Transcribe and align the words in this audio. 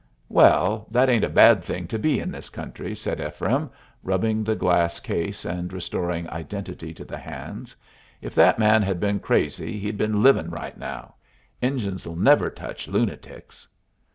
"Well, 0.29 0.87
that 0.89 1.09
ain't 1.11 1.23
a 1.23 1.29
bad 1.29 1.63
thing 1.63 1.85
to 1.89 1.99
be 1.99 2.19
in 2.19 2.31
this 2.31 2.49
country," 2.49 2.95
said 2.95 3.21
Ephraim, 3.21 3.69
rubbing 4.01 4.43
the 4.43 4.55
glass 4.55 4.99
case 4.99 5.45
and 5.45 5.71
restoring 5.71 6.27
identity 6.31 6.91
to 6.95 7.05
the 7.05 7.19
hands. 7.19 7.75
"If 8.19 8.33
that 8.33 8.57
man 8.57 8.81
had 8.81 8.99
been 8.99 9.19
crazy 9.19 9.77
he'd 9.77 9.99
been 9.99 10.23
livin' 10.23 10.49
right 10.49 10.75
now. 10.75 11.13
Injuns'll 11.61 12.15
never 12.15 12.49
touch 12.49 12.87
lunatics." 12.87 13.67